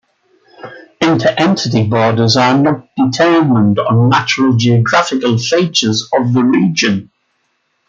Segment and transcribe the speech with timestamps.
[0.99, 7.11] Inter-entity borders are not determined on natural geographical features of the region.